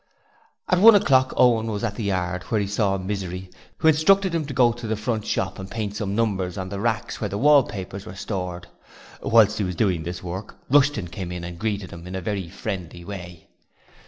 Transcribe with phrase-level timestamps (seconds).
[0.67, 4.47] At one o'clock Owen was at the yard, where he saw Misery, who instructed him
[4.47, 7.37] to go to the front shop and paint some numbers on the racks where the
[7.37, 8.65] wallpapers were stored.
[9.21, 12.49] Whilst he was doing this work Rushton came in and greeted him in a very
[12.49, 13.47] friendly way.